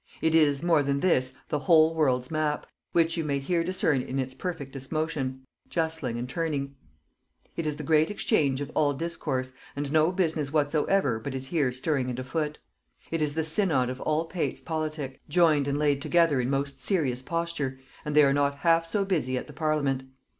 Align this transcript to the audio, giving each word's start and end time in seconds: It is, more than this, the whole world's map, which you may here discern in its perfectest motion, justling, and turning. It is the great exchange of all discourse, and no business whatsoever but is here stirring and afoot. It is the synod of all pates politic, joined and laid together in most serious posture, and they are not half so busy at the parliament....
It 0.19 0.33
is, 0.33 0.63
more 0.63 0.81
than 0.81 1.01
this, 1.01 1.35
the 1.49 1.59
whole 1.59 1.93
world's 1.93 2.31
map, 2.31 2.65
which 2.91 3.17
you 3.17 3.23
may 3.23 3.37
here 3.37 3.63
discern 3.63 4.01
in 4.01 4.17
its 4.17 4.33
perfectest 4.33 4.91
motion, 4.91 5.43
justling, 5.69 6.17
and 6.17 6.27
turning. 6.27 6.73
It 7.55 7.67
is 7.67 7.75
the 7.75 7.83
great 7.83 8.09
exchange 8.09 8.61
of 8.61 8.71
all 8.73 8.93
discourse, 8.93 9.53
and 9.75 9.91
no 9.91 10.11
business 10.11 10.51
whatsoever 10.51 11.19
but 11.19 11.35
is 11.35 11.45
here 11.45 11.71
stirring 11.71 12.09
and 12.09 12.17
afoot. 12.17 12.57
It 13.11 13.21
is 13.21 13.35
the 13.35 13.43
synod 13.43 13.91
of 13.91 14.01
all 14.01 14.25
pates 14.25 14.59
politic, 14.59 15.21
joined 15.29 15.67
and 15.67 15.77
laid 15.77 16.01
together 16.01 16.41
in 16.41 16.49
most 16.49 16.79
serious 16.79 17.21
posture, 17.21 17.79
and 18.03 18.15
they 18.15 18.23
are 18.23 18.33
not 18.33 18.55
half 18.55 18.87
so 18.87 19.05
busy 19.05 19.37
at 19.37 19.45
the 19.45 19.53
parliament.... 19.53 20.05